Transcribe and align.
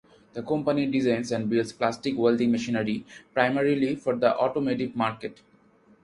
The 0.33 0.41
company 0.41 0.87
designs 0.87 1.31
and 1.31 1.47
builds 1.47 1.73
plastic 1.73 2.17
welding 2.17 2.49
machinery, 2.51 3.05
primarily 3.35 3.95
for 3.95 4.15
the 4.15 4.35
automotive 4.35 4.95
market. 4.95 5.41